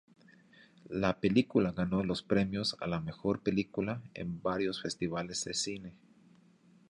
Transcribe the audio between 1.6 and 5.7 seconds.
ganó los premios a la "Mejor Película" en varios festivales de